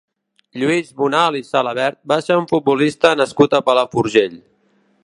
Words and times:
Lluís 0.61 0.87
Bonal 1.01 1.37
i 1.39 1.43
Salavert 1.49 1.99
va 2.13 2.17
ser 2.29 2.39
un 2.45 2.49
futbolista 2.53 3.13
nascut 3.21 3.59
a 3.61 3.65
Palafrugell. 3.71 4.43